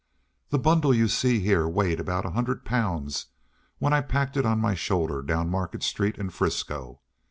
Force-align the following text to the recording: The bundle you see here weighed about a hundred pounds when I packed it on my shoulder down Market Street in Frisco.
The 0.49 0.57
bundle 0.57 0.95
you 0.95 1.07
see 1.07 1.41
here 1.41 1.67
weighed 1.69 1.99
about 1.99 2.25
a 2.25 2.31
hundred 2.31 2.65
pounds 2.65 3.27
when 3.77 3.93
I 3.93 4.01
packed 4.01 4.35
it 4.35 4.47
on 4.47 4.57
my 4.59 4.73
shoulder 4.73 5.21
down 5.21 5.47
Market 5.47 5.83
Street 5.83 6.15
in 6.17 6.31
Frisco. 6.31 7.01